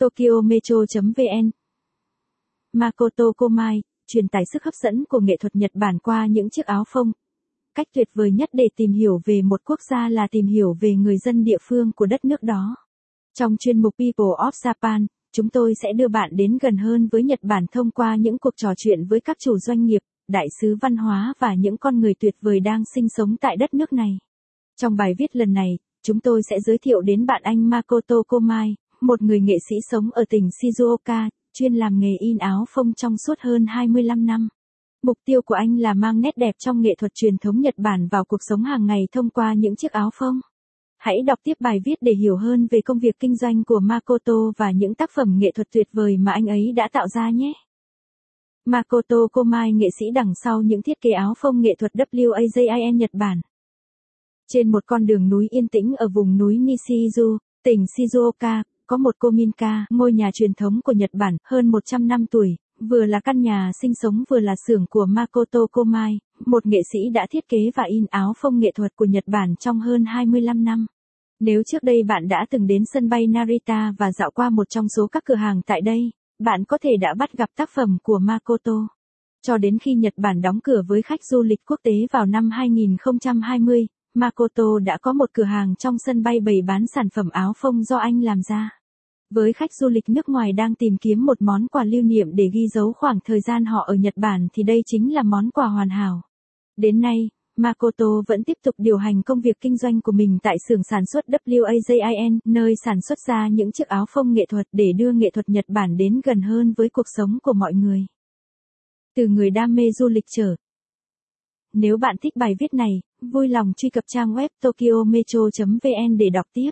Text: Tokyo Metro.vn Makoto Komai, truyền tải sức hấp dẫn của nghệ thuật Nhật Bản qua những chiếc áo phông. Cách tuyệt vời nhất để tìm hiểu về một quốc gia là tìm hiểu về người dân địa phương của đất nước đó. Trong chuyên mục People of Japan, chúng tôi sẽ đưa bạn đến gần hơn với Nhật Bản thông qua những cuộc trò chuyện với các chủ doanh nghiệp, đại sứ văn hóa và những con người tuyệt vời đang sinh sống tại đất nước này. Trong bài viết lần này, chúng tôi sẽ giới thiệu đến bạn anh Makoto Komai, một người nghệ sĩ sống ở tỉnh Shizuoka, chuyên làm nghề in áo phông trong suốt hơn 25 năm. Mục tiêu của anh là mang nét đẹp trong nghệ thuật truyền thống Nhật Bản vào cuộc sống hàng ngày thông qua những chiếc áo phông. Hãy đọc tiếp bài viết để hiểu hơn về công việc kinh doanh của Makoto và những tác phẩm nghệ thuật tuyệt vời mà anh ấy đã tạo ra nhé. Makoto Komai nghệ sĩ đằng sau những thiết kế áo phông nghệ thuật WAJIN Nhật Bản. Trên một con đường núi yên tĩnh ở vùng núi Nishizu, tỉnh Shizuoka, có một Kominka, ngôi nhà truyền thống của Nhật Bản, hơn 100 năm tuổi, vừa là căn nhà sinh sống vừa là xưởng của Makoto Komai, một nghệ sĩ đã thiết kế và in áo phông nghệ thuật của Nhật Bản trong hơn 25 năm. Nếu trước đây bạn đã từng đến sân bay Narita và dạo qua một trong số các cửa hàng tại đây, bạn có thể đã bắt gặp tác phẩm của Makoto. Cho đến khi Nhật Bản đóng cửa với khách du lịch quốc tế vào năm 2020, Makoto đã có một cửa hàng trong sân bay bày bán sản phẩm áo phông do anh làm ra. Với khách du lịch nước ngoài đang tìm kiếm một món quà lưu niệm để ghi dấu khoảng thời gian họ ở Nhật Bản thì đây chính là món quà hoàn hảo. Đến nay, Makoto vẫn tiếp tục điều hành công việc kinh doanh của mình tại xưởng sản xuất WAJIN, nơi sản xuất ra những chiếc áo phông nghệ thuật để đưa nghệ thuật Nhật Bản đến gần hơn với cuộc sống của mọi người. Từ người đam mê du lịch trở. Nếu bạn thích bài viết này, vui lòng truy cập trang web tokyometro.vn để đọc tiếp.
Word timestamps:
Tokyo 0.00 0.40
Metro.vn 0.44 1.50
Makoto 2.72 3.24
Komai, 3.36 3.82
truyền 4.06 4.28
tải 4.28 4.42
sức 4.52 4.64
hấp 4.64 4.74
dẫn 4.74 5.04
của 5.08 5.20
nghệ 5.20 5.36
thuật 5.40 5.56
Nhật 5.56 5.70
Bản 5.74 5.98
qua 5.98 6.26
những 6.26 6.50
chiếc 6.50 6.66
áo 6.66 6.84
phông. 6.88 7.12
Cách 7.74 7.86
tuyệt 7.94 8.08
vời 8.14 8.30
nhất 8.30 8.48
để 8.52 8.64
tìm 8.76 8.92
hiểu 8.92 9.20
về 9.24 9.42
một 9.42 9.60
quốc 9.64 9.78
gia 9.90 10.08
là 10.08 10.28
tìm 10.30 10.46
hiểu 10.46 10.76
về 10.80 10.94
người 10.94 11.18
dân 11.18 11.44
địa 11.44 11.56
phương 11.68 11.92
của 11.92 12.06
đất 12.06 12.24
nước 12.24 12.42
đó. 12.42 12.76
Trong 13.38 13.56
chuyên 13.56 13.82
mục 13.82 13.94
People 13.98 14.46
of 14.46 14.50
Japan, 14.50 15.06
chúng 15.32 15.48
tôi 15.48 15.74
sẽ 15.82 15.92
đưa 15.92 16.08
bạn 16.08 16.30
đến 16.32 16.58
gần 16.60 16.76
hơn 16.76 17.08
với 17.12 17.22
Nhật 17.22 17.38
Bản 17.42 17.66
thông 17.72 17.90
qua 17.90 18.16
những 18.16 18.38
cuộc 18.38 18.56
trò 18.56 18.72
chuyện 18.76 19.04
với 19.04 19.20
các 19.20 19.36
chủ 19.40 19.58
doanh 19.58 19.84
nghiệp, 19.84 20.02
đại 20.28 20.46
sứ 20.60 20.76
văn 20.80 20.96
hóa 20.96 21.34
và 21.38 21.54
những 21.54 21.76
con 21.76 22.00
người 22.00 22.14
tuyệt 22.20 22.34
vời 22.40 22.60
đang 22.60 22.82
sinh 22.94 23.08
sống 23.08 23.36
tại 23.40 23.56
đất 23.56 23.74
nước 23.74 23.92
này. 23.92 24.18
Trong 24.80 24.96
bài 24.96 25.14
viết 25.18 25.36
lần 25.36 25.52
này, 25.52 25.78
chúng 26.02 26.20
tôi 26.20 26.40
sẽ 26.50 26.56
giới 26.60 26.78
thiệu 26.78 27.00
đến 27.00 27.26
bạn 27.26 27.42
anh 27.44 27.70
Makoto 27.70 28.22
Komai, 28.26 28.74
một 29.02 29.22
người 29.22 29.40
nghệ 29.40 29.56
sĩ 29.68 29.76
sống 29.90 30.10
ở 30.12 30.24
tỉnh 30.28 30.48
Shizuoka, 30.48 31.28
chuyên 31.52 31.74
làm 31.74 31.98
nghề 31.98 32.16
in 32.20 32.38
áo 32.38 32.64
phông 32.74 32.94
trong 32.94 33.16
suốt 33.16 33.40
hơn 33.40 33.66
25 33.66 34.26
năm. 34.26 34.48
Mục 35.02 35.18
tiêu 35.24 35.42
của 35.42 35.54
anh 35.54 35.78
là 35.78 35.94
mang 35.94 36.20
nét 36.20 36.36
đẹp 36.36 36.54
trong 36.58 36.80
nghệ 36.80 36.94
thuật 36.98 37.12
truyền 37.14 37.38
thống 37.38 37.60
Nhật 37.60 37.74
Bản 37.76 38.08
vào 38.08 38.24
cuộc 38.24 38.40
sống 38.40 38.62
hàng 38.62 38.86
ngày 38.86 39.08
thông 39.12 39.30
qua 39.30 39.54
những 39.54 39.76
chiếc 39.76 39.92
áo 39.92 40.10
phông. 40.14 40.40
Hãy 40.98 41.16
đọc 41.26 41.38
tiếp 41.42 41.54
bài 41.60 41.78
viết 41.84 41.94
để 42.00 42.12
hiểu 42.12 42.36
hơn 42.36 42.66
về 42.70 42.80
công 42.80 42.98
việc 42.98 43.18
kinh 43.18 43.36
doanh 43.36 43.64
của 43.64 43.80
Makoto 43.80 44.52
và 44.56 44.70
những 44.70 44.94
tác 44.94 45.10
phẩm 45.14 45.38
nghệ 45.38 45.50
thuật 45.54 45.68
tuyệt 45.72 45.88
vời 45.92 46.16
mà 46.16 46.32
anh 46.32 46.46
ấy 46.46 46.72
đã 46.76 46.88
tạo 46.92 47.08
ra 47.08 47.30
nhé. 47.30 47.52
Makoto 48.64 49.16
Komai 49.32 49.72
nghệ 49.72 49.88
sĩ 49.98 50.06
đằng 50.14 50.32
sau 50.44 50.62
những 50.62 50.82
thiết 50.82 51.00
kế 51.00 51.10
áo 51.10 51.34
phông 51.38 51.60
nghệ 51.60 51.74
thuật 51.78 51.92
WAJIN 51.94 52.96
Nhật 52.96 53.10
Bản. 53.12 53.40
Trên 54.48 54.70
một 54.70 54.86
con 54.86 55.06
đường 55.06 55.28
núi 55.28 55.46
yên 55.50 55.68
tĩnh 55.68 55.94
ở 55.96 56.08
vùng 56.08 56.38
núi 56.38 56.58
Nishizu, 56.58 57.38
tỉnh 57.64 57.84
Shizuoka, 57.84 58.62
có 58.90 58.96
một 58.96 59.14
Kominka, 59.18 59.86
ngôi 59.90 60.12
nhà 60.12 60.30
truyền 60.34 60.54
thống 60.54 60.80
của 60.84 60.92
Nhật 60.92 61.10
Bản, 61.12 61.36
hơn 61.44 61.66
100 61.66 62.08
năm 62.08 62.26
tuổi, 62.30 62.56
vừa 62.80 63.04
là 63.04 63.20
căn 63.20 63.40
nhà 63.40 63.70
sinh 63.82 63.92
sống 63.94 64.24
vừa 64.30 64.38
là 64.38 64.54
xưởng 64.66 64.86
của 64.90 65.06
Makoto 65.06 65.60
Komai, 65.72 66.18
một 66.46 66.66
nghệ 66.66 66.78
sĩ 66.92 66.98
đã 67.14 67.26
thiết 67.30 67.48
kế 67.48 67.58
và 67.76 67.82
in 67.82 68.06
áo 68.10 68.32
phông 68.40 68.58
nghệ 68.58 68.72
thuật 68.76 68.96
của 68.96 69.04
Nhật 69.04 69.24
Bản 69.26 69.54
trong 69.60 69.80
hơn 69.80 70.04
25 70.04 70.64
năm. 70.64 70.86
Nếu 71.40 71.62
trước 71.66 71.82
đây 71.82 72.02
bạn 72.02 72.28
đã 72.28 72.46
từng 72.50 72.66
đến 72.66 72.82
sân 72.92 73.08
bay 73.08 73.26
Narita 73.26 73.92
và 73.98 74.12
dạo 74.12 74.30
qua 74.30 74.50
một 74.50 74.68
trong 74.68 74.88
số 74.88 75.06
các 75.06 75.24
cửa 75.24 75.34
hàng 75.34 75.62
tại 75.66 75.80
đây, 75.80 76.10
bạn 76.38 76.64
có 76.64 76.78
thể 76.82 76.90
đã 77.00 77.14
bắt 77.18 77.32
gặp 77.32 77.48
tác 77.56 77.70
phẩm 77.74 77.98
của 78.02 78.18
Makoto. 78.18 78.88
Cho 79.46 79.58
đến 79.58 79.78
khi 79.78 79.94
Nhật 79.94 80.14
Bản 80.16 80.40
đóng 80.40 80.60
cửa 80.64 80.82
với 80.88 81.02
khách 81.02 81.24
du 81.24 81.42
lịch 81.42 81.60
quốc 81.68 81.80
tế 81.82 81.92
vào 82.12 82.26
năm 82.26 82.50
2020, 82.50 83.86
Makoto 84.14 84.78
đã 84.84 84.98
có 85.02 85.12
một 85.12 85.30
cửa 85.32 85.44
hàng 85.44 85.76
trong 85.76 85.98
sân 85.98 86.22
bay 86.22 86.40
bày 86.40 86.62
bán 86.66 86.86
sản 86.94 87.08
phẩm 87.10 87.28
áo 87.30 87.52
phông 87.56 87.82
do 87.82 87.96
anh 87.96 88.22
làm 88.22 88.42
ra. 88.42 88.79
Với 89.30 89.52
khách 89.52 89.72
du 89.72 89.88
lịch 89.88 90.08
nước 90.08 90.28
ngoài 90.28 90.52
đang 90.52 90.74
tìm 90.74 90.96
kiếm 90.96 91.24
một 91.24 91.42
món 91.42 91.66
quà 91.66 91.84
lưu 91.84 92.02
niệm 92.02 92.36
để 92.36 92.50
ghi 92.52 92.68
dấu 92.68 92.92
khoảng 92.92 93.18
thời 93.24 93.40
gian 93.40 93.64
họ 93.64 93.84
ở 93.86 93.94
Nhật 93.94 94.16
Bản 94.16 94.48
thì 94.52 94.62
đây 94.62 94.82
chính 94.86 95.14
là 95.14 95.22
món 95.22 95.50
quà 95.50 95.66
hoàn 95.66 95.88
hảo. 95.88 96.22
Đến 96.76 97.00
nay, 97.00 97.28
Makoto 97.56 98.06
vẫn 98.26 98.44
tiếp 98.44 98.56
tục 98.64 98.74
điều 98.78 98.96
hành 98.96 99.22
công 99.22 99.40
việc 99.40 99.60
kinh 99.60 99.76
doanh 99.76 100.00
của 100.00 100.12
mình 100.12 100.38
tại 100.42 100.56
xưởng 100.68 100.82
sản 100.82 101.02
xuất 101.12 101.24
WAJIN, 101.46 102.38
nơi 102.44 102.74
sản 102.84 103.00
xuất 103.00 103.18
ra 103.26 103.48
những 103.48 103.72
chiếc 103.72 103.88
áo 103.88 104.04
phông 104.14 104.32
nghệ 104.32 104.46
thuật 104.48 104.66
để 104.72 104.92
đưa 104.96 105.12
nghệ 105.12 105.30
thuật 105.30 105.48
Nhật 105.48 105.64
Bản 105.68 105.96
đến 105.96 106.20
gần 106.24 106.40
hơn 106.40 106.74
với 106.76 106.88
cuộc 106.88 107.06
sống 107.16 107.38
của 107.42 107.52
mọi 107.52 107.72
người. 107.74 108.06
Từ 109.16 109.26
người 109.26 109.50
đam 109.50 109.74
mê 109.74 109.90
du 109.92 110.08
lịch 110.08 110.24
trở. 110.36 110.56
Nếu 111.72 111.96
bạn 111.96 112.16
thích 112.22 112.36
bài 112.36 112.54
viết 112.58 112.74
này, 112.74 113.00
vui 113.20 113.48
lòng 113.48 113.72
truy 113.76 113.90
cập 113.90 114.04
trang 114.06 114.34
web 114.34 114.48
tokyometro.vn 114.62 116.16
để 116.18 116.30
đọc 116.30 116.46
tiếp. 116.52 116.70